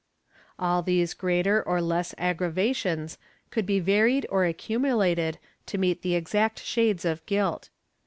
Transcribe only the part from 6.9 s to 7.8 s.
of guilt.